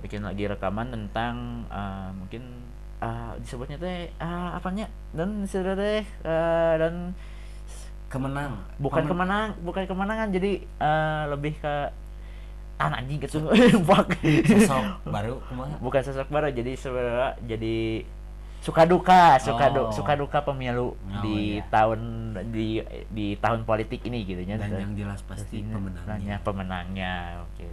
bikin 0.05 0.21
lagi 0.21 0.45
rekaman 0.45 0.93
tentang 0.93 1.65
uh, 1.73 2.13
mungkin 2.13 2.45
uh, 3.01 3.33
disebutnya 3.41 3.81
teh 3.81 4.13
uh, 4.21 4.53
apanya 4.53 4.93
dan 5.17 5.49
sudah 5.49 5.73
deh 5.73 6.05
uh, 6.29 6.75
dan 6.77 7.17
kemenang. 8.07 8.57
Bukan 8.77 9.03
Kemen- 9.03 9.11
kemenang 9.13 9.49
bukan 9.61 9.83
kemenangan 9.85 10.29
jadi 10.31 10.53
uh, 10.79 11.23
lebih 11.31 11.55
ke 11.57 11.75
ah 12.77 12.93
anjing 12.93 13.19
gitu 13.19 13.41
fuck. 13.89 14.13
Sosok 14.21 14.85
baru 15.09 15.41
kumaha 15.47 15.81
bukan 15.81 16.01
sosok 16.03 16.29
baru 16.29 16.53
jadi 16.53 16.77
sebenarnya 16.77 17.31
jadi 17.49 17.77
suka 18.61 18.83
duka 18.85 19.39
suka 19.39 19.71
du- 19.71 19.89
Oh. 19.89 19.93
suka 19.93 20.13
duka 20.13 20.43
pemilu 20.43 20.93
Oh, 20.93 20.97
di 21.23 21.57
iya. 21.57 21.65
tahun 21.67 22.01
di 22.51 22.83
di 23.09 23.33
tahun 23.37 23.65
politik 23.65 24.05
ini 24.05 24.23
gitu 24.23 24.43
ya. 24.43 24.61
Dan 24.61 24.77
yang 24.77 24.93
jelas 24.95 25.23
pasti 25.23 25.63
pemenangnya. 25.63 26.37
pemenangnya 26.43 27.15
oke. 27.43 27.65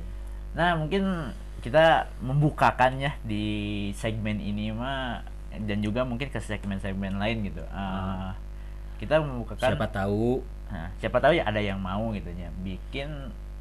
Nah 0.54 0.78
mungkin 0.78 1.34
kita 1.60 2.08
membukakannya 2.20 3.12
di 3.24 3.46
segmen 3.94 4.38
ini 4.38 4.72
mah 4.72 5.20
dan 5.54 5.80
juga 5.80 6.04
mungkin 6.04 6.28
ke 6.28 6.40
segmen-segmen 6.40 7.18
lain 7.18 7.44
gitu. 7.46 7.64
Ah, 7.70 8.36
kita 9.04 9.20
membukakan 9.20 9.70
siapa 9.70 9.88
tahu. 9.90 10.40
Nah, 10.72 10.88
siapa 10.98 11.18
tahu 11.20 11.34
ya 11.36 11.44
ada 11.44 11.60
yang 11.60 11.78
mau 11.78 12.10
gitu 12.12 12.32
ya. 12.32 12.50
Bikin 12.60 13.10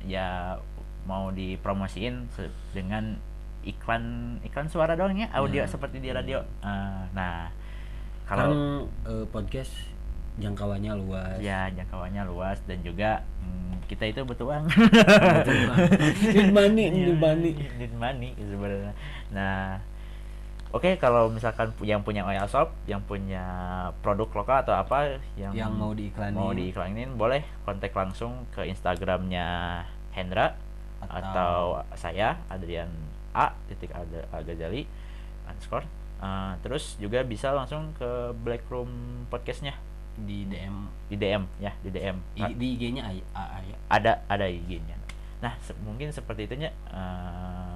ya 0.02 0.56
mau 1.02 1.28
dipromosiin 1.28 2.30
dengan 2.70 3.18
iklan 3.62 4.02
iklan 4.42 4.66
suara 4.66 4.94
doang 4.94 5.14
ya 5.14 5.30
audio 5.30 5.62
Ya. 5.62 5.68
seperti 5.68 5.98
di 5.98 6.10
radio. 6.10 6.42
Ah, 6.62 7.06
nah 7.10 7.50
kan 8.24 8.38
kalau 8.38 8.54
eh, 9.04 9.26
podcast 9.28 9.70
jangkauannya 10.34 10.94
luas. 10.96 11.36
Ya 11.38 11.68
jangkauannya 11.68 12.22
luas 12.24 12.58
dan 12.64 12.80
juga 12.80 13.20
hmm, 13.38 13.84
kita 13.86 14.08
itu 14.08 14.24
butuh 14.24 14.48
uang. 14.48 14.64
Need 16.32 16.50
money, 16.56 16.84
Iya, 16.88 17.12
need 17.12 17.18
money. 17.18 17.52
need 17.76 17.94
money 17.94 18.30
sebenarnya. 18.38 18.92
Nah 19.30 19.78
oke 20.72 20.96
kalau 20.96 21.28
misalkan 21.28 21.68
yang 21.80 22.00
punya 22.00 22.24
oil 22.24 22.44
shop 22.44 22.72
yang 22.84 23.04
punya 23.04 23.44
produk 24.00 24.28
lokal 24.32 24.58
atau 24.64 24.74
apa 24.74 25.20
yang 25.36 25.52
yang 25.52 25.72
mau 25.72 25.92
diiklanin. 25.92 26.34
mau 26.34 26.50
diiklanin 26.50 27.10
boleh 27.14 27.44
kontak 27.62 27.92
langsung 27.92 28.48
ke 28.50 28.64
instagramnya 28.66 29.80
Hendra 30.12 30.56
atau, 31.00 31.80
Atau- 31.80 31.96
saya 31.96 32.36
Adrian 32.48 32.88
A 33.32 33.52
titik 33.64 33.90
Aga- 33.90 34.28
Agazali 34.30 34.84
underscore. 35.48 35.88
Uh, 36.22 36.54
terus 36.62 36.94
juga 36.96 37.18
bisa 37.22 37.50
langsung 37.50 37.90
ke 37.96 38.30
Black 38.38 38.62
Room 38.68 38.88
podcastnya. 39.26 39.74
Di 40.12 40.44
DM 40.44 40.92
di 41.08 41.16
DM 41.16 41.42
ya 41.56 41.72
di 41.80 41.88
DM 41.88 42.16
I- 42.36 42.52
di 42.52 42.76
IG-nya 42.76 43.02
ada 43.88 44.12
ada 44.28 44.44
IG-nya 44.44 44.92
nah 45.40 45.56
se- 45.58 45.72
mungkin 45.80 46.12
seperti 46.12 46.44
itunya 46.44 46.68
uh, 46.92 47.71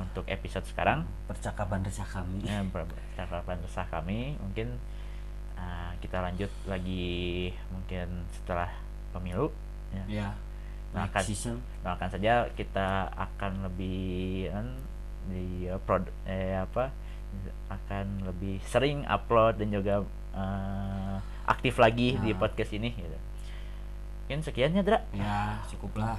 untuk 0.00 0.24
episode 0.26 0.64
sekarang. 0.64 1.04
Percakapan 1.28 1.84
resah 1.84 2.08
kami. 2.08 2.40
Ya 2.42 2.64
percakapan 2.64 3.60
resah 3.60 3.84
kami. 3.86 4.40
Mungkin 4.40 4.80
uh, 5.54 5.92
kita 6.00 6.24
lanjut 6.24 6.48
lagi 6.64 7.52
mungkin 7.68 8.24
setelah 8.32 8.72
pemilu. 9.12 9.52
Ya. 9.92 10.04
Ya. 10.08 10.28
Nah, 10.90 11.06
akan- 11.06 11.22
season. 11.22 11.60
doakan 11.84 12.08
saja 12.10 12.48
kita 12.56 13.12
akan 13.14 13.62
lebih 13.68 14.50
kan, 14.50 14.66
di 15.30 15.68
uh, 15.68 15.78
prod 15.78 16.08
eh 16.24 16.58
apa 16.58 16.90
akan 17.70 18.26
lebih 18.26 18.58
sering 18.66 19.06
upload 19.06 19.62
dan 19.62 19.70
juga 19.70 20.02
uh, 20.34 21.16
aktif 21.46 21.78
lagi 21.78 22.18
di 22.18 22.34
Nah. 22.34 22.38
podcast 22.42 22.74
ini 22.74 22.90
gitu. 22.90 23.18
Mungkin 24.26 24.40
sekian 24.42 24.74
ya 24.74 24.82
Dra. 24.82 24.98
ya 25.14 25.58
cukuplah. 25.70 26.18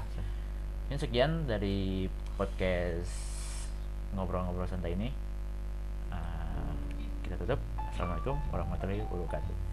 Mungkin 0.88 1.00
sekian 1.00 1.32
dari 1.48 2.08
podcast 2.36 3.31
ngobrol-ngobrol 4.16 4.68
santai 4.68 4.96
ini. 4.96 5.10
Uh, 6.12 6.74
kita 7.24 7.40
tutup. 7.40 7.60
Assalamualaikum 7.92 8.36
warahmatullahi 8.52 9.04
wabarakatuh. 9.08 9.71